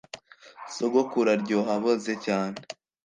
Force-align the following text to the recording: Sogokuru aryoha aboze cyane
Sogokuru 0.75 1.27
aryoha 1.35 1.71
aboze 1.77 2.13
cyane 2.25 2.57